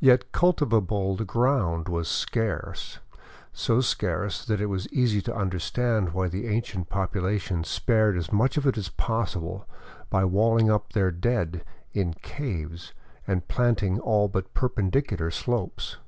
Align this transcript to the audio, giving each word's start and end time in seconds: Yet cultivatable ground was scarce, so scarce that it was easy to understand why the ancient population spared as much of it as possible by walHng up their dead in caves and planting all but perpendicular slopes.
Yet 0.00 0.32
cultivatable 0.32 1.26
ground 1.26 1.90
was 1.90 2.08
scarce, 2.08 3.00
so 3.52 3.82
scarce 3.82 4.42
that 4.46 4.62
it 4.62 4.72
was 4.72 4.90
easy 4.90 5.20
to 5.20 5.36
understand 5.36 6.14
why 6.14 6.28
the 6.28 6.48
ancient 6.48 6.88
population 6.88 7.64
spared 7.64 8.16
as 8.16 8.32
much 8.32 8.56
of 8.56 8.66
it 8.66 8.78
as 8.78 8.88
possible 8.88 9.68
by 10.08 10.22
walHng 10.24 10.72
up 10.72 10.94
their 10.94 11.10
dead 11.10 11.66
in 11.92 12.14
caves 12.14 12.94
and 13.26 13.46
planting 13.46 14.00
all 14.00 14.26
but 14.26 14.54
perpendicular 14.54 15.30
slopes. 15.30 15.98